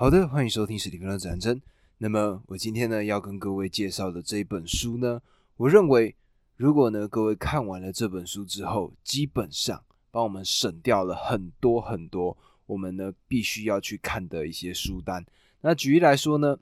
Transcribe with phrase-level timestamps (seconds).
[0.00, 1.60] 好的，欢迎收听史蒂芬的战争。
[1.98, 5.20] 那么我今天呢要跟各位介绍的这一本书呢，
[5.58, 6.16] 我认为
[6.56, 12.34] 如果呢各位看完了这本书之后，基本上帮我们省掉了很多很多
[12.64, 15.22] 我们呢必须要去看的一些书单。
[15.60, 16.58] 那举例来说呢，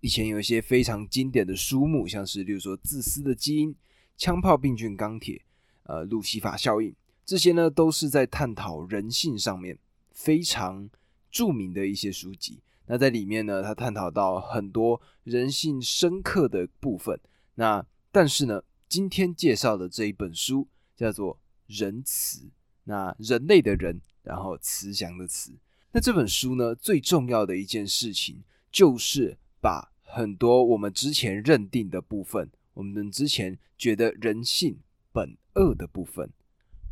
[0.00, 3.68] 以前有一些非常经典的书目，像是例如说《自私的基因》
[4.16, 5.36] 《枪炮、病菌、钢铁》
[5.84, 6.90] 呃《路西法效应》，
[7.24, 9.78] 这些呢都是在探讨人性上面
[10.10, 10.90] 非常
[11.30, 12.60] 著名的一些书籍。
[12.86, 17.20] 那在里面呢，他探讨到很多人性深刻的部分。
[17.54, 20.66] 那但是呢，今天介绍的这一本书
[20.96, 22.46] 叫做《仁慈》，
[22.84, 25.52] 那人类的人，然后慈祥的慈。
[25.92, 34.78] 那这本书呢，最重要的一件事情就是把很多我们之前认定的部分，我们之前觉得人性
[35.12, 36.32] 本恶的部分，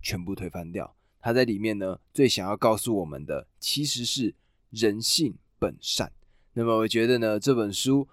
[0.00, 0.94] 全部推翻掉。
[1.20, 4.34] 他在里面呢，最想要告诉我们的，其实是
[4.70, 5.34] 人性。
[5.60, 6.12] 本善，
[6.52, 8.06] 那么我觉得呢，这本书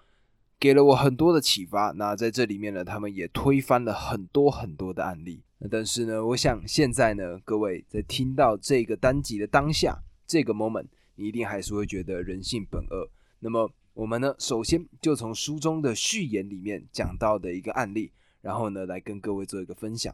[0.58, 1.92] 给了我很多的启发。
[1.92, 5.44] 那在这里面呢，他们也推翻了很多很多的案例。
[5.58, 13.08] 那但是呢，我想现在呢，各位在听到这个单集的当下，这个 moment，你一定还是会觉得人性本恶。
[13.38, 18.10] 那么我们呢，首先就从书中的序言里面讲到的一个案例，
[18.40, 20.12] 然后呢，来跟各位做一个分享。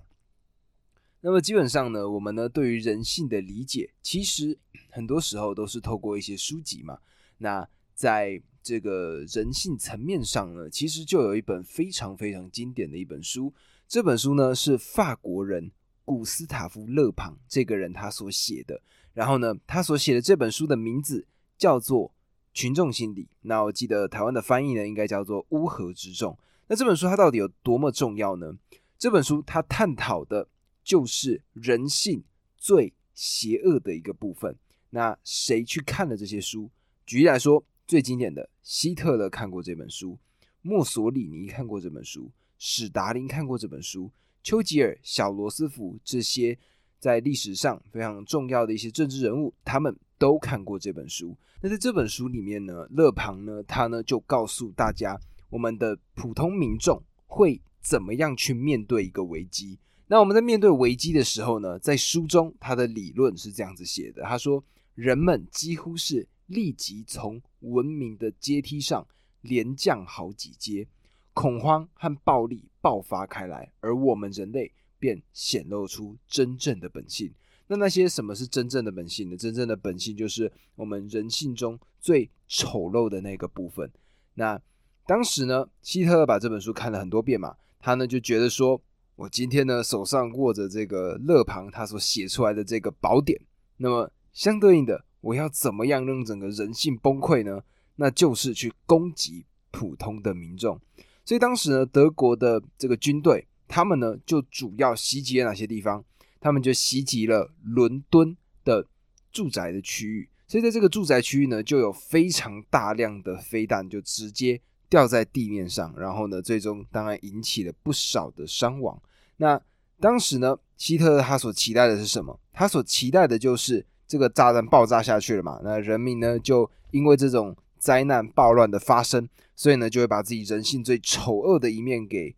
[1.25, 4.59] 那么基本上呢，我们呢对于人性的理解，其实
[4.91, 6.99] 很多时候都是透过一些书籍嘛。
[7.39, 13.55] 那在这个人性层面上呢，其实就有一本非常非常经典的一本书。
[13.87, 15.71] 这本书呢是法国人
[16.05, 18.83] 古斯塔夫·勒庞这个人他所写的。
[19.15, 22.09] 然后呢，他所写的这本书的名字叫做
[22.53, 23.25] 《群众心理》。
[23.43, 26.33] 那我记得台湾的翻译呢，应该叫做《乌合之众》。
[26.67, 28.57] 那这本书它到底有多么重要呢？
[28.99, 30.49] 这本书它探讨的
[30.83, 32.23] 就是人性
[32.57, 34.57] 最邪恶的一个部分。
[34.91, 36.71] 那谁去看了这些书？
[37.07, 40.19] 举例来说，最经典的希特勒看过这本书，
[40.61, 44.11] 墨索里尼看过这本书，史达林看过这本书，
[44.43, 46.59] 丘吉尔、小罗斯福这些
[46.99, 51.37] 在历史上非常重要的一些政治人物，他们都看过这本书。
[51.61, 59.79] 那在这本书里面呢，勒庞呢，他呢就告诉大家，我们的普通民众会怎么样去面对一个危机。
[60.07, 64.63] 那我们在面对危机的时候呢，在书中他的理论是这样子写的，他说，
[64.95, 66.29] 人们几乎是。
[66.47, 69.07] 立即从文明的阶梯上
[69.41, 70.87] 连降好几阶，
[71.33, 77.33] 恐慌和暴力爆发开来，而我们人类便显露出真正的本性。
[77.69, 79.37] 那那些什么是真正的本性呢？
[79.37, 83.91] 真正的本性就是我们人性中最丑陋的那个部分。
[84.35, 84.61] 那
[85.07, 88.79] 当时呢，希特勒把这本书看了很多遍嘛，他呢就觉得说，
[89.17, 93.41] 我今天呢手上握着这个勒庞他所写出来的这个宝典，
[93.77, 95.05] 那么相对应的。
[95.21, 97.63] 我要怎么样让整个人性崩溃呢？
[97.95, 100.81] 那就是去攻击普通的民众。
[101.25, 106.05] 所以当时呢，德国的这个军队，他们呢就主要袭击了哪些地方？
[106.41, 108.89] 他们就袭击了伦敦的
[109.31, 110.29] 住宅的区域。
[110.49, 114.61] 所以在这个住宅区域呢，就有非常大量的飞弹就直接
[114.93, 119.01] 掉在地面上，然后呢，最终当然引起了不少的伤亡。
[119.39, 119.59] 那
[119.99, 122.39] 当时呢，希特勒他所期待的是什么？
[122.53, 123.87] 他所期待的就是。
[124.05, 125.59] 这个炸弹爆炸下去了嘛？
[125.65, 129.27] 那人民呢，就因为这种灾难暴乱的发生，
[129.57, 132.37] 所以呢，就会把自己人性最丑恶的一面给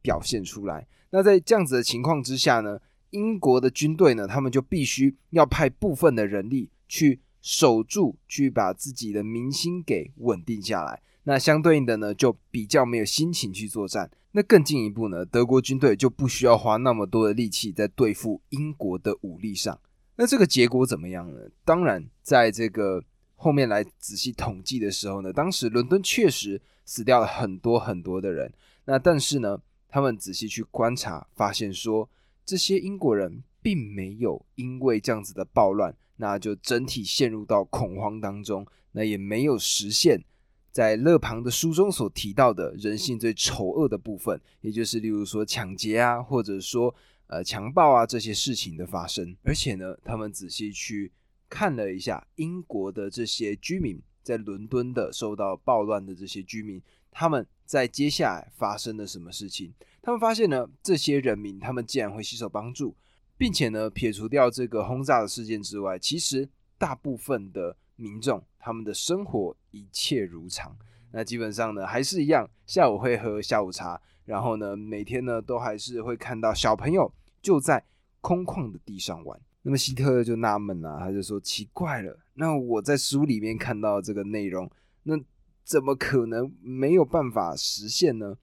[0.00, 0.84] 表现出来。
[1.10, 2.76] 那在这样子的情况之下呢，
[3.10, 11.00] 英国的军队呢，他们就必须要派部分的人力去守住，去把自己的民心给稳定下来。
[11.24, 14.10] 那相对应的呢，就比较没有心情去作战。
[14.32, 19.78] 那更进一步呢，德国军队就不需要花那么多的力气在对付英国的武力上。
[20.16, 21.40] 那这个结果怎么样呢？
[21.64, 23.02] 当然，在这个
[23.36, 28.52] 后面来仔细统计的时候呢，当时伦敦确实死掉了很多很多的人。
[28.84, 32.08] 那但是呢，他们仔细去观察，发现说
[32.44, 40.24] 这些英国人并没有因为这样子的暴乱，那就整体陷入到恐慌当中，那也没有实现
[40.72, 46.92] 在勒庞的书中所提到的人性最丑恶的部分，也就是例如说抢劫啊，或者说。
[47.28, 51.10] 呃，强暴啊这些事情的发生，而且呢，他们仔细去
[51.48, 59.72] 看了一下英国的这些居民在伦敦的受到暴乱的这些居民，他们在接下来发生了什么事情？
[60.02, 62.94] 他们发现呢，这些人民他们竟然会携手帮助，
[63.38, 66.46] 并且呢，撇除掉这个轰炸的事件之外，其实
[66.76, 70.76] 大部分的民众他们的生活一切如常。
[71.10, 77.12] 那基本上呢，还是一样，下午会喝下午茶，然后呢，每天呢都还是会看到小朋友。
[77.42, 77.84] 就在
[78.20, 84.70] 空旷的地上玩，那么希特勒就纳闷了，他就说：“奇怪了，那我在书里面看到这个内容，
[85.02, 85.18] 那
[85.64, 88.36] 怎么可能没有办法实现呢？”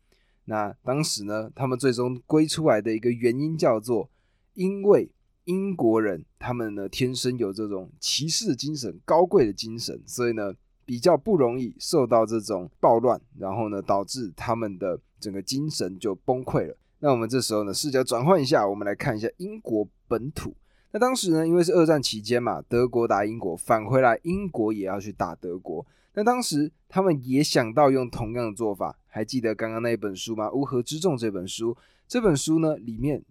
[0.44, 4.12] 那当时呢，他们最终归出来的一个原因叫做，
[4.54, 5.10] 因为
[5.46, 10.54] 英国人他们呢天生有这种骑士精神、高贵的精神，所以呢
[10.90, 16.76] 比较不容易受到这种暴乱，然后呢导致他们的整个精神就崩溃了。
[16.98, 20.52] 那我们这时候呢视角转换一下，我们来看一下英国本土。
[20.90, 25.86] 那当时呢，因为是二战期间嘛，德国打英国，返回来英国也要去打德国。
[26.16, 30.48] 那当时他们也想到用同样的做法，还记得刚刚那一本书吗？
[30.52, 31.78] 《乌合之众》这本书，
[32.08, 33.24] 这本书呢里面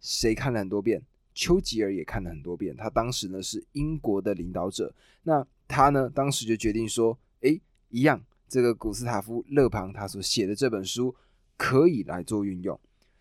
[0.00, 1.00] 谁看了很多遍？
[1.32, 2.74] 丘吉尔也看了很多遍。
[2.74, 4.92] 他当时呢是英国的领导者，
[5.22, 11.14] 那他呢当时就决定说，诶，一样，这个古斯塔夫·勒庞他所写的这本书
[11.56, 12.78] 可以来做运用。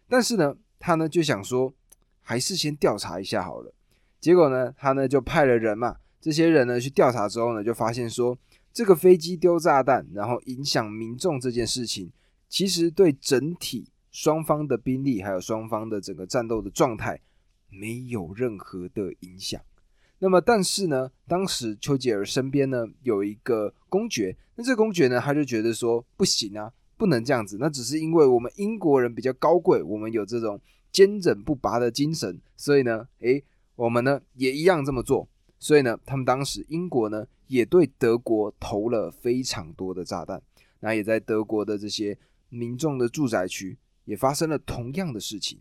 [0.08, 1.74] 但是呢，他呢就想说，
[2.22, 3.74] 还是先调查一下好了。
[4.20, 8.38] 结果呢，他呢就派了人嘛，这些人呢去调查之后呢，就发现说。
[8.74, 12.12] 这个飞机丢炸弹，然后影响民众这件事情，
[12.50, 17.22] 其实对整体双方的兵力还有双方的整个战斗的状态
[17.70, 19.62] 没有任何的影响。
[20.20, 27.58] 那么，但是呢，当时丘吉尔身边呢有一个公爵，那这个公爵呢他就觉得说不行啊，不能这样子。
[27.60, 30.60] 那只是因为我们英国人比较高贵，我们有这种
[30.92, 33.44] 坚韧不拔的精神，所以呢，诶，
[33.76, 35.28] 我们呢也一样这么做。
[35.60, 37.26] 所以呢，他们当时英国呢。
[37.48, 40.42] 也对德国投了非常多的炸弹，
[40.80, 42.18] 那也在德国的这些
[42.50, 45.60] 民众的住宅区也发生了同样的事情。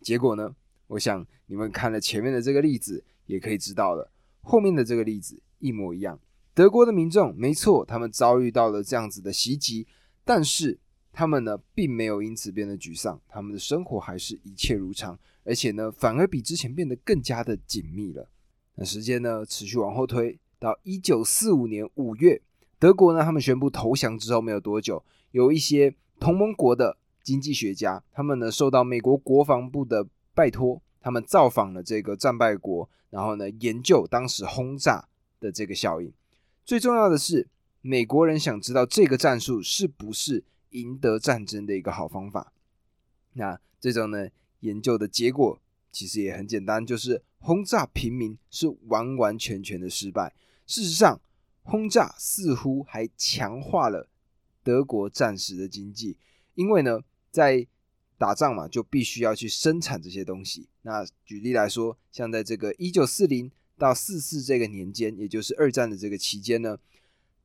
[0.00, 0.56] 结果呢，
[0.86, 4.10] 我想你们看了前面的这个例子，也可以知道了，
[4.42, 6.18] 后面的这个例子一模一样。
[6.52, 9.86] 德国的民众没错，他们遭遇到了这样子的袭击，
[10.24, 10.78] 但是
[11.12, 18.28] 他们呢，并没有因此变得沮丧，他们的生活还是一切如常，而且呢，反而比之前变得更加的紧密了。
[18.74, 20.38] 那时间呢，持续往后推。
[20.58, 22.42] 到一九四五年五月，
[22.78, 35.08] 德国呢，他们宣布投降之后没有多久，有一些同盟国的经济学家，他们呢受到美国国防部的拜托，他们造访了这个战败国，然后呢研究当时轰炸
[35.38, 36.12] 的这个效应。
[36.64, 37.48] 最重要的是，
[37.82, 42.52] 美国人想知道这个战术是不是赢得战争的一个好方法。
[43.32, 44.28] 那这种呢
[44.60, 45.60] 研究的结果
[45.90, 50.32] 其实也很简单，就是轰炸平民是完完全全的失败。
[50.66, 51.20] 事实上，
[51.62, 54.08] 轰炸似乎还强化了
[54.62, 56.16] 德国战时的经济，
[56.54, 57.66] 因为呢，在
[58.20, 60.68] 打仗嘛，就必须要去生产这些东西。
[60.82, 66.76] 那举例来说，像在这个一九四零到四四这个年间，也就是二战的这个期间呢，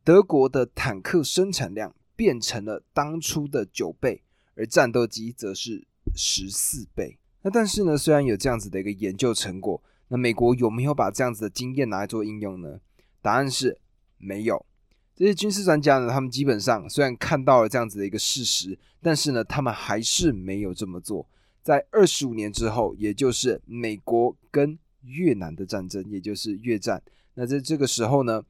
[0.04, 4.22] 德国的坦克生产量变成了当初的九倍，
[4.56, 7.18] 而战斗机则是十四倍。
[7.44, 12.81] 那但是呢，虽然有这样子的一个研究成果，那美国有没有把这样子的经验拿来做应用呢？
[13.22, 13.80] 答案是
[14.18, 14.66] 没有。
[15.15, 21.25] 这些军事专家呢，他们基本上虽然看到了这样子的一个事实，但是呢，他们还是没有这么做。
[21.63, 27.01] 在二十五年之后，也就是美国跟越南的战争，也就是越战。
[27.35, 28.44] 那在这个时候呢，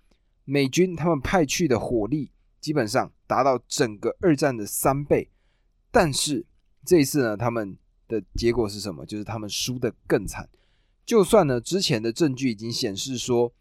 [0.43, 5.29] 美军他们派去的火力基本上达到整个二战的三倍，
[5.91, 6.43] 但是
[6.83, 7.77] 这一次呢，他们
[8.07, 9.05] 的结果是什么？
[9.05, 10.49] 就是他们输的更惨。
[11.05, 13.53] 就算呢，之前的证据已经显示说。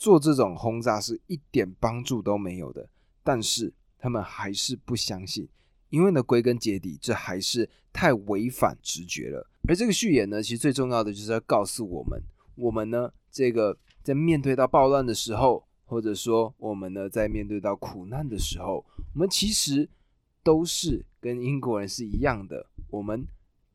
[0.00, 2.88] 做这种轰炸是一点帮助都没有的，
[3.22, 5.46] 但是他们还是不相信，
[5.90, 9.46] 因为呢，归根结底，这还是太违反直觉了。
[9.68, 12.18] 而这个序言呢，其实最重要的就是要告诉我们，
[12.54, 18.82] 我们呢，这个在面对到暴乱的时候，或者说我们呢，在面对到苦难的时候，
[19.12, 19.86] 我们其实
[20.42, 23.26] 都是跟英国人是一样的，我们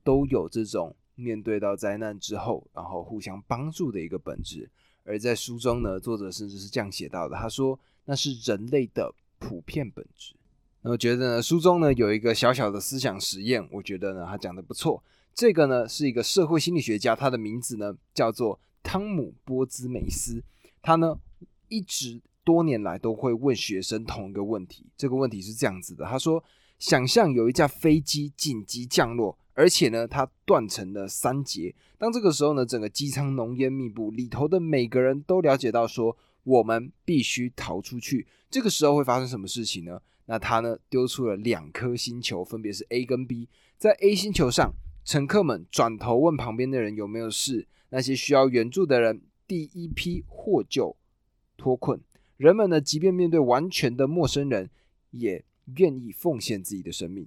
[0.03, 4.67] 都有这种面对到灾难之后，然后互相帮助的一个本质。
[5.05, 10.35] 而在书中呢，作者甚至是这样写到的：他说，那是人类的普遍本质。
[10.81, 15.01] 那我觉得呢，书中呢有一个小小的思想实验，我觉得呢他讲的不错。
[15.33, 20.43] 这个呢是一个社会心理学家，他的名字呢叫做汤姆波兹梅斯。
[20.81, 21.17] 他呢
[21.67, 24.85] 一直多年来都会问学生同一个问题。
[24.97, 26.43] 这个问题是这样子的：他说，
[26.79, 29.37] 想象有一架飞机紧急降落。
[29.55, 31.73] 而且呢，它断成了三节。
[31.97, 38.27] 当这个时候呢，整个机舱浓烟密布，里头的每个人都了解到说，我们必须逃出去。
[38.51, 40.01] 这个时候会发生什么事情呢？
[40.25, 43.47] 那他呢，丢出了两颗星球，分别是 A 跟 B。
[43.77, 44.73] 在 A 星球上，
[45.05, 47.65] 乘客们转头问旁边的人有没有事。
[47.89, 50.97] 那些需要援助的人，第一批获救
[51.55, 52.01] 脱困。
[52.35, 54.69] 人们呢，即便面对完全的陌生人，
[55.11, 55.45] 也
[55.77, 57.25] 愿意奉献自己的生命。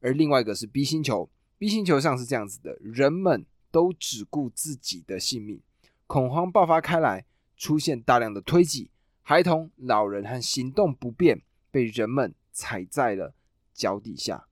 [0.00, 1.30] 而另外一个是 B 星球。
[1.60, 5.60] B 星球上是这样子的，人们都只顾自己的性命，
[6.06, 8.88] 恐慌爆发开来，出现大量的推挤，
[9.20, 13.34] 孩童、老人和行动不便被人们踩在了
[13.74, 14.46] 脚底下。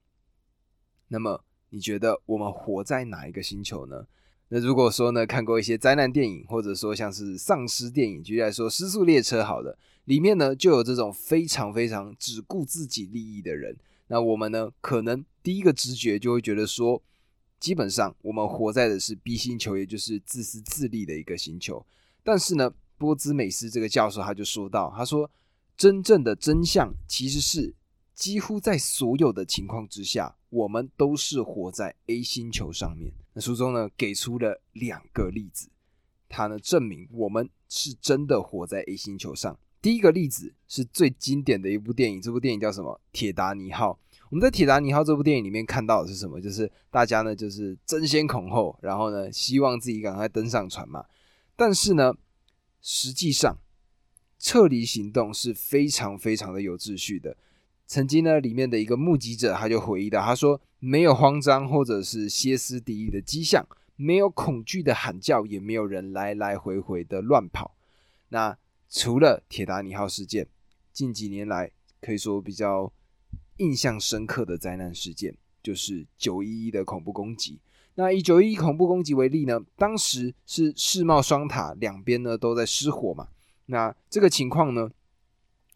[1.07, 4.05] 那么，你觉得我们活在哪一个星球呢？
[4.49, 9.75] 那如果说呢，看过一些灾难电影，或者说像是丧尸电影，举例来说，《失速列车》好了，
[10.05, 13.75] 里面呢就有这种非常非常只顾自己利益的人。
[14.11, 17.01] 那我们呢，可能第一个直觉就会觉得说，
[17.59, 21.85] 基本上我们活在的是 B 星球，也就是自私自利的一个星球。
[22.23, 25.29] 但是呢，波兹美斯这个教授他就说到，他说，
[25.77, 27.75] 真正的真相其实是，
[28.15, 33.13] 几乎在所有的情况之下，我们都是活在 A 星球上面。
[33.33, 35.69] 那书中呢给出了两个例子，
[36.27, 39.59] 它呢证明我们是真的活在 A 星球上。
[39.81, 42.93] 第一个例子是最经典的一部电影，这部电影叫什么？
[43.11, 43.91] 《铁达尼号》。
[44.29, 46.39] 我们在《铁达尼号》这部电影里面看到的是什么？
[46.39, 51.05] 就是大家呢，就是争先恐后，然后呢，希望自己赶快登上船嘛。
[51.55, 52.13] 但是呢，
[52.81, 53.57] 实际上
[54.37, 57.35] 撤离行动是非常非常的有秩序的。
[57.87, 67.75] 曾经呢，里面的一个目击者他就回忆到，他说没有慌张或者是歇斯底里的迹象，没有恐惧的喊叫，也没有人来来回回的乱跑。
[68.27, 68.55] 那
[68.89, 70.47] 除了铁达尼号事件，
[70.91, 72.91] 近几年来可以说比较
[73.57, 77.59] 印象深刻的灾难事件，就是九一一的恐怖攻击。
[77.95, 83.27] 那以九一一恐怖攻击为例呢，当时是世贸双塔两边呢都在失火嘛。
[83.67, 84.89] 那这个情况呢，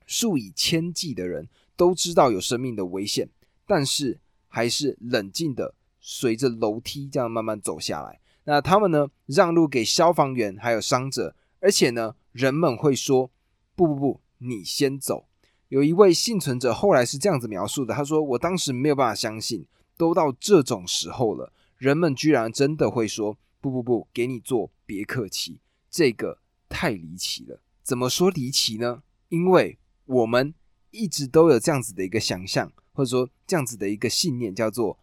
[0.07, 3.29] 数以千计的人都知道有生命的危险，
[3.67, 8.19] 但是还是冷静的随着楼梯这样慢慢走下来。
[8.45, 12.15] 那他们呢，让路给消防员还有伤者，而且呢。
[12.33, 13.29] 人们会说
[13.77, 15.27] ：“不不不，你先走。”
[15.69, 25.59] 有一位幸存者后来是这样子描述的：“他说，我当时没有办法相信，都到这种时候了，人们居然真的会说：‘不不不，给你做，别客气。’
[25.91, 27.61] 这个太离奇了。
[27.83, 29.03] 怎么说离奇呢？
[29.29, 30.55] 因为我们
[30.89, 34.97] 一直都有这样子的一个想象，或者说这样子的一个信念，叫做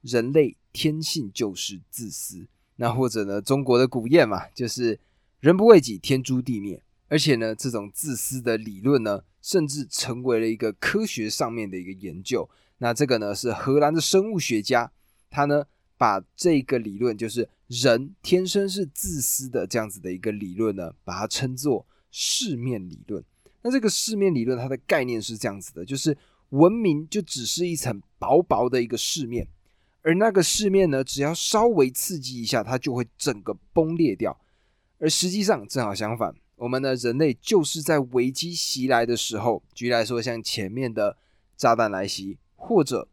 [0.00, 2.46] 人类天性就是自私。
[2.76, 4.98] 那或者呢，中国的古谚嘛，就是。”
[5.44, 6.82] 人不为己，天诛地灭。
[7.08, 12.48] 而且呢，这种自私的理论呢，甚至成为了一个科学上面的一个研究。
[12.78, 14.90] 那这个呢，是荷兰的生物学家，
[15.28, 15.66] 他呢
[15.98, 23.22] 把这个理论，就是人天生是自私的这样子的一个理论呢，把它称作世面理论。
[23.60, 26.16] 那这个世面理论，它的概念是这样子的，就是
[26.48, 29.46] 文明就只是一层薄薄的一个世面，
[30.00, 34.40] 而那个世面呢，只要稍微刺激一下，它就会整个崩裂掉。
[35.04, 41.18] 而实际上正好相反，我们的人类就是在危机袭来的时候，举例来说，像前面的
[41.58, 43.06] 炸弹来袭或者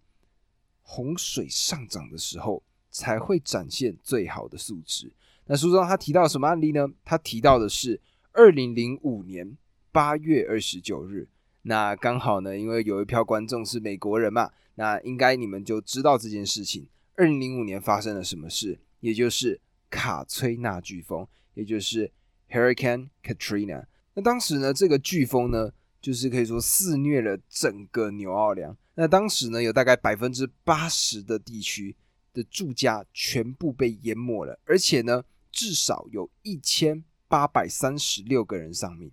[0.83, 5.11] 洪水上涨的时候，才会展现最好的素质。
[5.47, 6.87] 那书中他提到什么案例呢？
[7.03, 7.99] 他提到的是
[8.31, 9.57] 二零零五年
[9.91, 11.27] 八月二十九日。
[11.63, 16.87] 那刚好呢，因为有一票观众是美国人嘛，那应该你们就知道这件事情。
[17.17, 18.79] 二零零五年发生了什么事？
[19.01, 21.27] 也就是卡崔娜飓风。
[21.53, 22.11] 也就是
[22.49, 23.85] Hurricane Katrina。
[24.13, 28.75] 那当时呢，这个飓风呢，就是可以说肆虐了整个纽奥良。
[28.95, 31.95] 那当时呢，有大概百分之八十的地区
[32.33, 39.09] 的住家全部被淹没了，而且呢，至少有一千八百三十六个人丧命。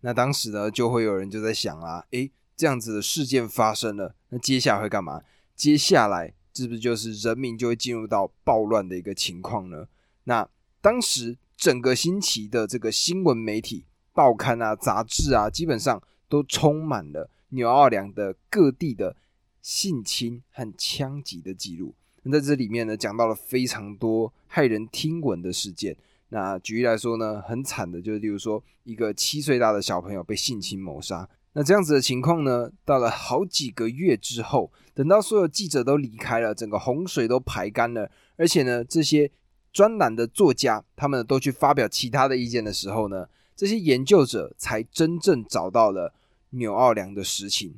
[0.00, 5.22] 那当时呢，就会有人就在想啊，诶，这样子的事件发生了，那接下来会干嘛？
[5.56, 9.88] 接下来是不是就是人民就会进入到暴乱的一个情况呢？
[10.24, 10.46] 那
[10.82, 11.38] 当时。
[11.56, 19.16] 整个星期的这个新闻媒体、报刊啊、杂志啊，基本上都充满了纽奥良的各地的
[19.62, 21.94] 性侵和枪击的记录。
[22.24, 25.96] 那在这里面呢，讲到了非常多骇人听闻的事件。
[26.30, 31.28] 那举例来说呢，很惨的就是，例如说一个七岁大的小朋友被性侵谋杀。
[31.52, 39.30] 那这样子的情况呢，到了好几个月之后，等到所有记者都离开了，整个洪水都排干了，而且呢，这些。
[39.74, 46.14] 专栏的作家，他们都去发表其他的意见的时候呢，这些研究者才真正找到了
[46.50, 47.74] 纽奥良的实情。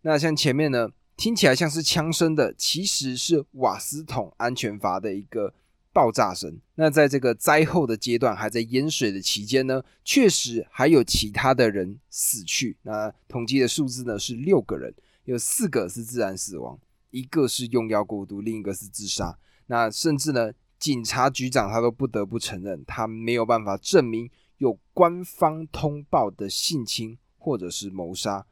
[0.00, 5.52] 那像前面呢，听起来像是枪声的，其实是瓦斯桶安全阀的一个
[5.92, 6.58] 爆炸声。
[6.76, 12.78] 那在这个灾后的阶段，还在淹水的期间呢，确实还有其他的人死去。
[12.80, 14.94] 那统计的数字呢是六个人，
[15.26, 16.78] 有四个是自然死亡，
[17.10, 19.36] 一个是用药过度，另一个是自杀。
[19.66, 20.50] 那甚至呢。
[20.78, 28.46] 警察局长他都不得不承认，他没有办法证明有官方通报的性侵或者是谋杀，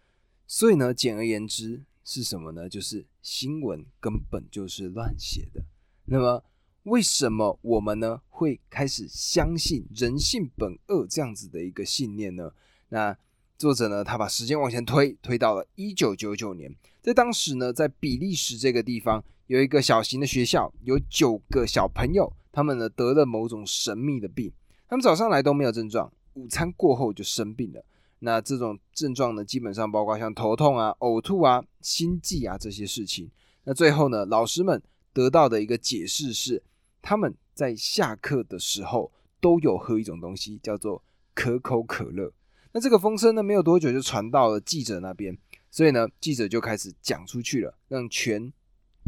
[0.47, 2.69] 所以呢，简而言之是什么呢？
[2.69, 5.65] 就是新闻根本就是乱写的。
[6.07, 6.45] 那么
[6.85, 12.53] 为什么我们呢会开始相信人性本恶这样子的一个信念呢？
[12.91, 13.17] 那
[13.57, 24.51] 作者呢，他把时间往前推，推到了一九九九年，在当时呢，在比利时这个地方有一个小型的学校，有九个小朋友，他们呢得了某种神秘的病，
[24.89, 27.85] 他们早上来都没有症状，午餐过后就生病了。
[28.21, 33.31] 那这种症状呢，基本上包括像头痛啊、呕吐啊、心悸啊这些事情。
[33.65, 34.83] 那最后呢，老师们
[35.13, 36.63] 得到的一个解释是。
[37.07, 42.33] 他们在下课的时候都有喝一种东西，叫做可口可乐。
[42.73, 45.37] 那这个风声呢，没有多久就传到了记者那边，
[45.75, 48.53] 所以呢，记者就开始讲出去了，让全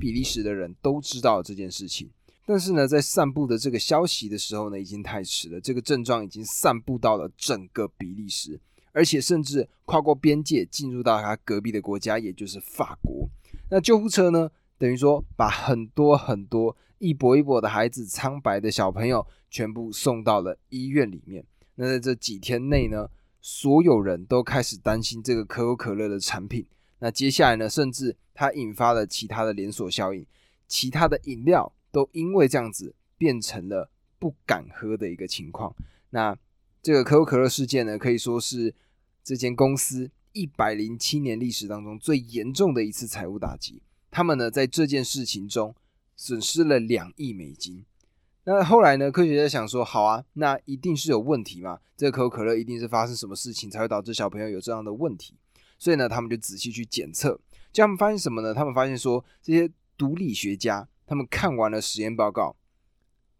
[0.00, 2.10] 比利时的人都知道这件事情。
[2.44, 8.58] 但是呢，在散布的这个消息的时候呢，已经太迟了，这个症状已经散布到了整个比利时，
[8.90, 13.28] 而且甚至跨过边界进入到他隔壁的国家，也就是法国。
[13.70, 16.76] 那救护车呢，等于说把很多很多。
[16.98, 21.44] 一跛一跛的孩子，苍白的小朋友，全部送到了医院里面。
[21.74, 23.06] 那在这几天内呢，
[23.48, 26.66] 所有人都开始担心这个可口可乐的产品。
[26.98, 30.26] 那接下来呢，甚至它引发了其他的连锁效应，
[30.66, 33.88] 其他的饮料都因为这样子变成了
[34.18, 35.72] 不敢喝的一个情况。
[36.10, 36.36] 那
[36.82, 38.74] 这个可口可乐事件呢，可以说是
[39.22, 43.80] 这间公司一百零七年历史当中最严重的一次财务打击。
[44.10, 45.72] 他们呢，在这件事情中。
[46.18, 47.84] 损失了两亿美金。
[48.48, 49.10] 那后来呢？
[49.10, 51.80] 科学家想说，好啊，那一定是有问题嘛。
[51.96, 55.34] 这可口可乐一定是发生什么事情才会导致小朋友有这样的问题。
[55.78, 57.40] 所以呢，他们就仔细去检测。
[57.72, 58.54] 结果他们发现什么呢？
[58.54, 62.54] 他们发现说，这些毒理学家他们看完了实验报告，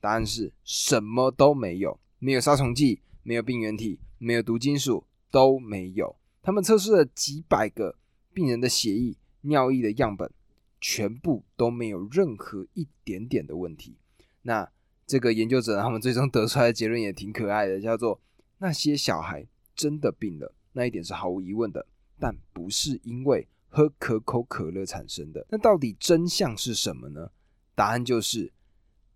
[0.01, 6.17] 答案是什么都没有，没有杀虫剂，没有病原体，没有毒金属，都没有。
[6.43, 7.97] 他们测试了几百个
[8.35, 10.31] 病人的血液、尿液的样本。
[10.79, 13.97] 全部都没有任何一点点的问题。
[14.43, 14.71] 那
[15.07, 18.21] 这个研究者他们最终得出来的结论也挺可爱的，叫做
[18.59, 21.87] 那些小孩真的病了，那一点是毫无疑问的，
[22.19, 25.47] 但不是因为喝可口可乐产生的。
[25.49, 27.31] 那到底真相是什么呢？
[27.77, 28.53] 答案就是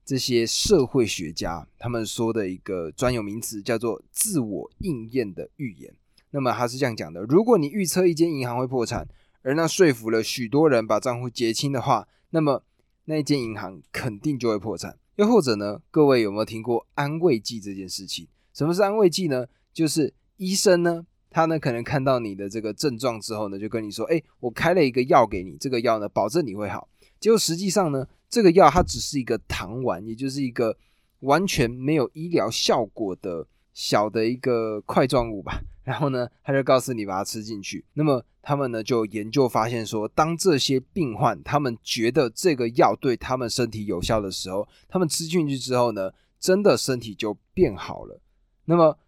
[0.05, 5.93] 这些社会学家他们说的一个专有名词，叫做自我应验的预言。
[6.31, 9.09] 那么他是这样讲的：如果你预测一间银行会破产，
[9.43, 12.63] 而那说服了许多人把账户结清的话，那么
[13.07, 14.97] 那一间银行肯定就会破产。
[15.21, 18.27] 又或者呢，各位有没有听过安慰剂这件事情？
[18.55, 19.45] 什么是安慰剂呢？
[19.71, 26.89] 就是医生呢，他呢可能看到你的这个症状之后呢，就跟你说：“哎，我开了一个药给你，这个药呢保证你会好。”
[27.21, 30.75] 结果实际上呢，这个药它只是一个糖丸，也就是一个
[31.19, 33.47] 完全没有医疗效果的
[33.81, 35.63] 小的一个块状物吧。
[35.83, 37.83] 然后呢，他就告诉你把它吃进去。
[37.95, 48.21] 那么他们呢就研究发现说，当这些病患他们觉得这个药对他们身体有效的时候，他们吃进去之后呢，真的身体就变好了。
[48.67, 48.99] 那么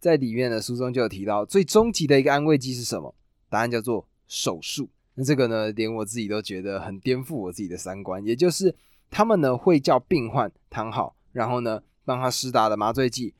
[0.00, 3.14] 在里面的书中就有提到，最终极的一个安慰剂是什么？
[3.50, 4.88] 答案叫做手术。
[5.14, 8.24] 那这个呢，连我自己都觉得很颠覆我自己的三观。
[8.24, 8.74] 也就是
[9.10, 13.34] 他们呢会叫病患躺好，然后呢帮他施打了麻醉剂，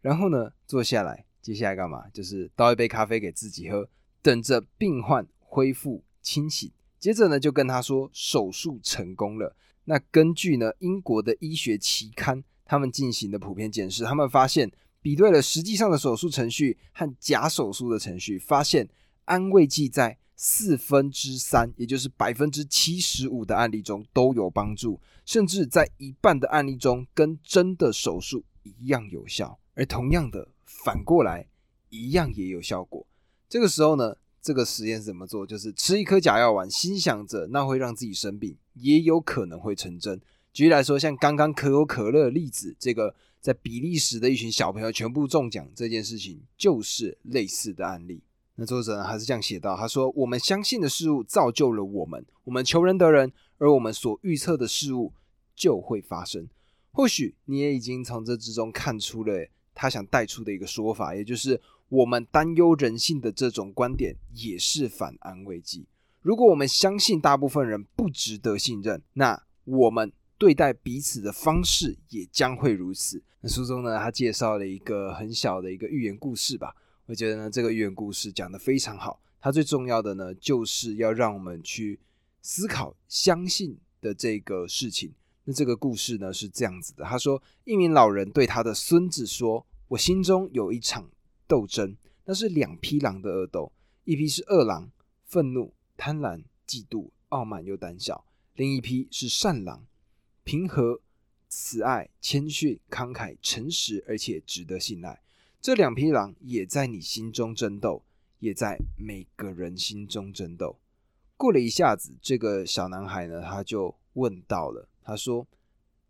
[0.00, 1.24] 然后呢坐下来。
[1.40, 2.06] 接下来干嘛？
[2.12, 3.88] 就是倒一杯咖啡给自己喝，
[4.20, 6.70] 等着病患恢复清醒。
[6.98, 9.56] 接着呢，就跟他说手术成功了。
[9.84, 18.86] 那根据呢英国的医学期刊，他们进行的普遍检视，他们发现比对了实际上的手术程序和假手术的程序，发现
[19.24, 29.58] 安慰剂在四分之三，也就是百分之七十五的案例中都有帮助，甚至在一半的案例中跟真的手术一样有效。
[29.78, 30.48] 而同样的。
[30.84, 31.48] 反过来，
[31.88, 33.06] 一样也有效果。
[33.48, 35.46] 这个时候呢，这个实验怎么做？
[35.46, 40.20] 就是吃一颗假药丸，心想着那会让自己生病，也有可能会成真。
[40.52, 48.22] 举例来说，像刚刚可口可乐例子，这个在比利时的一群小朋友全部中奖这件事情，就是类似的案例。
[48.56, 55.14] 那作者呢还是这样写到：他说，我们相信的事物造就了我们，我们求人得人，而我们所预测的事物
[55.56, 56.48] 就会发生。
[56.92, 59.48] 或许你也已经从这之中看出了。
[59.78, 65.86] 他想带出的一个说法，也就是我们担忧人性的这种观点，也是反安慰剂。
[66.20, 73.22] 如果我们相信大部分人不值得信任，那我们对待彼此的方式也将会如此。
[73.40, 76.74] 那书中呢，他介绍了一个很小的一个寓言故事吧。
[77.06, 79.20] 我觉得呢，这个寓言故事讲得非常好。
[79.40, 82.00] 它最重要的呢，就是要让我们去
[82.42, 85.12] 思考相信的这个事情。
[85.48, 91.10] 那这个故事呢是这样子的，他说，一名老人对他的孙子说：“我心中有一场
[91.46, 93.72] 斗争，那是两匹狼的恶斗，
[94.04, 94.90] 一匹是恶狼，
[95.24, 99.86] 愤怒、贪婪、嫉妒、傲慢又胆小；另一匹是善狼，
[100.44, 101.00] 平和、
[101.48, 105.22] 慈爱、谦逊、慷慨、诚实，而且值得信赖。
[105.62, 108.04] 这两匹狼也在你心中争斗，
[108.40, 110.78] 也在每个人心中争斗。
[111.38, 115.46] 过了一下子，这个小男孩呢，他就问到了，他说：“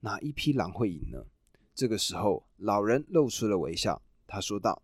[0.02, 1.24] 哪一匹狼会赢呢？”
[1.72, 4.82] 这个时候，老人露出了微笑，他说道：“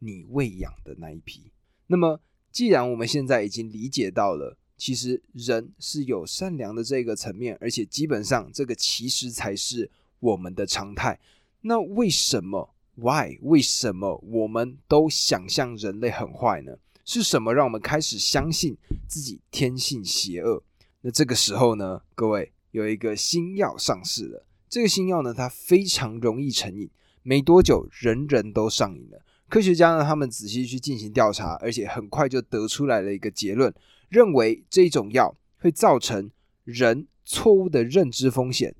[0.00, 1.50] 你喂养的那一匹。”
[1.88, 2.20] 那么，
[2.52, 11.18] 既然我们现在已经理解到了，其实人是有善良的这个层面，而且基本上这个其实才是我们的常态。
[11.62, 13.38] 那为什么？Why？
[13.40, 16.76] 为什么我们都想象人类很坏呢？
[17.06, 18.76] 是什么让我们开始相信
[19.08, 20.62] 自己天性邪恶？
[21.00, 24.46] 那这个时候呢，各位有一个新药上市了。
[24.68, 26.90] 这个新药呢，它非常容易成瘾，
[27.22, 29.22] 没多久人人都上瘾了。
[29.48, 33.74] 科学家呢，他们仔细去进行调查，而且很快就得出来了一个结论，
[34.08, 36.30] 认为这种药会造成
[36.64, 38.74] 人错误的认知风险、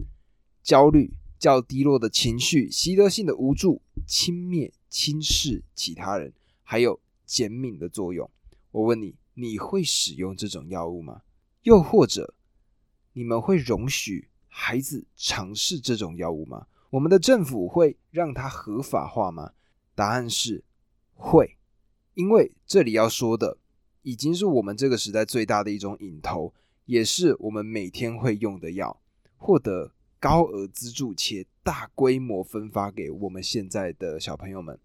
[0.62, 1.14] 焦虑。
[1.40, 8.30] 较低落的情绪、习得性的无助、轻蔑、轻视其他人，还有减敏的作用。
[8.70, 11.22] 我问你，你会使用这种药物吗？
[11.62, 12.34] 又或者，
[13.12, 16.66] 你们会容许孩子尝试这种药物吗？
[16.90, 19.52] 我们的政府会让它合法化吗？
[19.94, 20.64] 答案是
[21.14, 21.56] 会，
[22.14, 23.58] 因为这里要说的
[24.02, 26.52] 已经是我们这个时代最大的一种瘾头，
[26.86, 29.00] 也是我们每天会用的药，
[29.36, 29.92] 获得。
[30.22, 34.78] 高额资助且大规模分发给我们现在的小朋友们，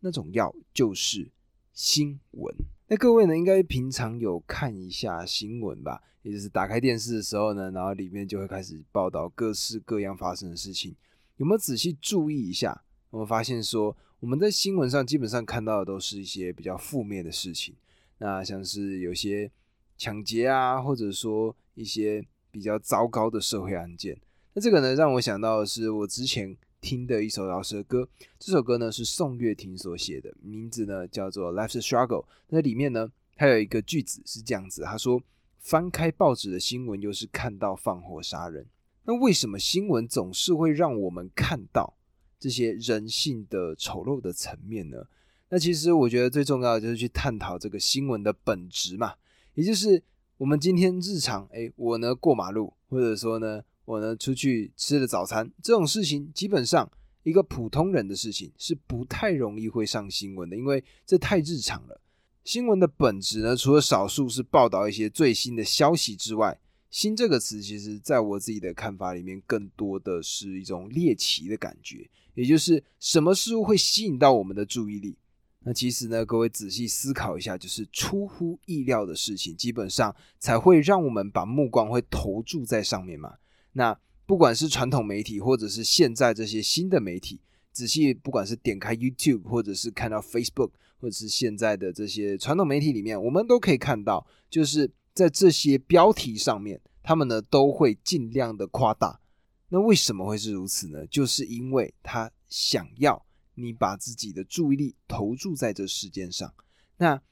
[0.00, 1.30] 那种药就是
[1.74, 2.56] 新闻。
[2.90, 6.02] 那各位呢，应该平常有看一下新闻吧？
[6.22, 10.96] 也就是打开电视的时候呢，然后里面就会开始报道各式各样发生的事情。
[11.36, 12.82] 有没有仔细注意一下？
[13.10, 17.76] 我们发现说，我们在新闻上基本上看到的都是一些比较负面的事情。
[18.16, 19.50] 那像是有些
[19.98, 24.18] 抢劫啊，或者说一些比较糟糕的社会案件。
[24.54, 28.08] 那这个呢，让我想到的是我之前听的一首饶舌歌。
[28.38, 32.22] 这首歌呢是宋岳庭所写的，名字呢叫做《Life's Struggle》。
[32.48, 35.22] 那里面呢，它有一个句子是这样子，他说
[35.58, 38.66] ：“翻开报纸的新闻，又是看到放火杀人。
[39.04, 41.96] 那为什么新闻总是会让我们看到
[42.38, 45.06] 这些人性的丑陋的层面呢？
[45.50, 49.14] 那其实我觉得最重要的就是去探讨这个新闻的本质嘛，
[49.54, 50.02] 也就是
[50.36, 56.86] 我们今天日常，哎，我呢过马路，或者说呢。”我呢出去吃了早餐，这种事情基本上
[57.22, 61.98] 一个普通人的事情是不太容易会上新闻的，因为这太日常了。
[62.44, 75.16] 新闻的本质呢，除了少数是报道一些最新的消息之外，“新”这个词其实在我自己的看法里面，更多的是一种猎奇的感觉，也就是什么事物会吸引到我们的注意力。
[75.60, 83.34] 那其实呢，各位仔细思考一下，就是出乎意料的事情，基本上才会让我们把目光会投注在上面嘛。
[83.78, 99.20] 那不管是传统媒体，或者是现在这些新的媒体，仔细不管是点开 YouTube，或者是看到 Facebook，或者是现在的这些传统媒体里面，我们都可以看到，就是在这些标题上面，他们呢都会尽量的夸大。
[99.68, 101.06] 那为什么会是如此呢？
[101.06, 106.52] 就是因为他想要你把自己的注意力投注在这事件上。
[106.96, 107.22] 那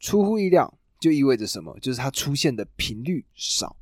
[0.00, 1.78] 出乎意料就意味着什么？
[1.80, 3.76] 就是它出现的频率少。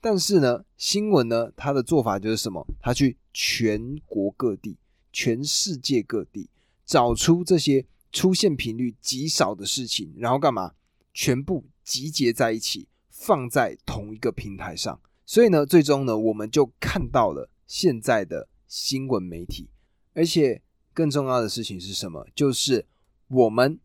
[0.00, 2.64] 但是呢，新闻呢，它的做法就是什么？
[2.80, 4.76] 它去全国各地、
[5.12, 6.48] 全世界各地
[6.86, 10.74] 找出这些出现频率极少的事情，然后干嘛？
[11.12, 15.00] 全部集结在一起，放在同一个平台上。
[15.26, 19.68] 所以呢，最终呢，我们就看到了现在的新闻媒体。
[20.14, 20.62] 而且
[20.94, 22.26] 更重要的事情是什么？
[22.36, 22.86] 就是
[23.26, 23.80] 我们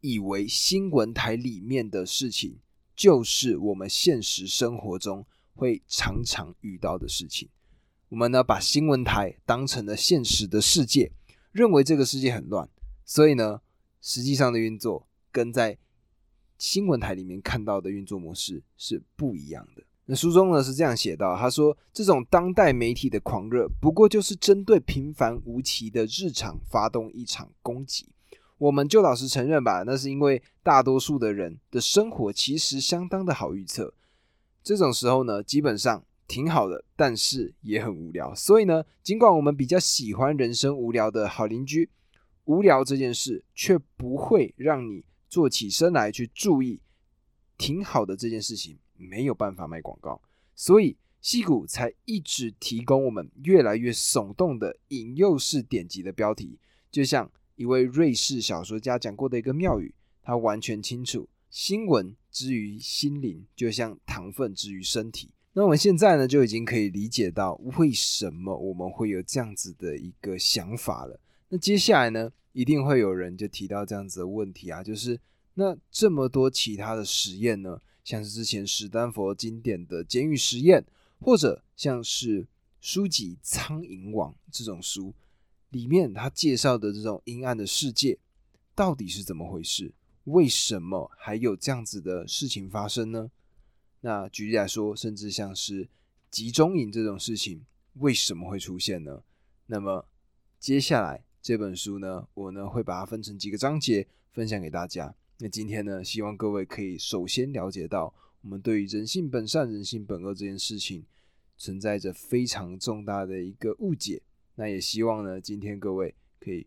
[0.00, 2.58] 以为新闻台里面的事情，
[2.96, 5.24] 就是我们现实生活中。
[5.54, 7.48] 会常常遇到的事情，
[8.08, 11.12] 我们呢把新闻台当成了现实的世界，
[11.52, 12.68] 认为这个世界很乱，
[13.04, 13.60] 所以呢，
[14.00, 15.78] 实际上的运作跟在
[16.58, 19.82] 新闻台里面看到的运作模式是不一样的。
[20.06, 28.08] 那书中呢是这样写到，他说这种当代媒体的狂热，不过就是针对平凡无奇的日常发动一场攻击。
[28.58, 33.94] 我们就老实承认吧，那是因为大多数的人的生活其实相当的好预测。
[34.64, 38.34] 这种时候呢，基本上挺好的，但是也很无聊。
[38.34, 41.90] 所以呢，尽管我们比较喜欢人生无聊的好邻居，
[42.46, 46.80] 无聊这件事却不会让你坐起身来去注意。
[47.56, 50.20] 挺好的这件事情没有办法卖广告，
[50.56, 56.58] 所以戏骨才一直提供我们越来越耸动的引诱式点击的标题。
[56.90, 61.28] 就像一位瑞士小说家讲过的一个妙语，他完全清楚。
[61.54, 71.20] 新闻之于心灵，就像糖分之于身体，那我们现在呢，就已经可以理解到为什么我们会有这样子的一个想法了。
[71.50, 75.16] 那接下来呢，一定会有人就提到这样子的问题啊，就是
[75.54, 80.84] 那这么多其他的实验呢，像是之前史丹佛经典的监狱实验，
[81.20, 82.48] 或者像是
[82.80, 85.14] 书籍《苍蝇网》这种书
[85.70, 88.18] 里面，他介绍的这种阴暗的世界，
[88.74, 89.92] 到底是怎么回事？
[90.24, 93.30] 为什么还有这样子的事情发生呢？
[94.00, 95.88] 那举例来说，甚至像是
[96.30, 99.22] 集中营这种事情，为什么会出现呢？
[99.66, 100.06] 那么
[100.58, 105.14] 接下来这本书呢，我呢会把它分成几个章节分享给大家。
[105.38, 111.04] 那今天呢，希望各位可以首先了解到，我们对于人性本善、人性本恶这件事情
[111.56, 114.22] 存在着非常重大的一个误解。
[114.54, 116.66] 那也希望呢，今天各位可以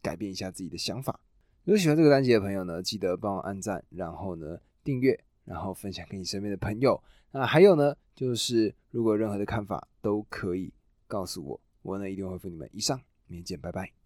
[0.00, 1.20] 改变一下自己的想法。
[1.64, 5.18] 如果喜欢这个单节的朋友呢，记得帮我按赞，然后呢订阅。
[5.46, 6.98] 然后分享给你身边的朋友。
[7.30, 10.72] 那还有呢，就是如果任何的看法都可以
[11.06, 12.66] 告诉我，我呢一定会回复你们。
[12.72, 13.94] 以上，明天见，拜拜。